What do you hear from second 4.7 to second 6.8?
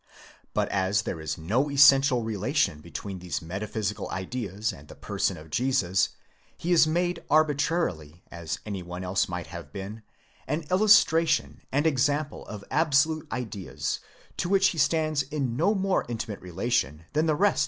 and the person of Jesus, he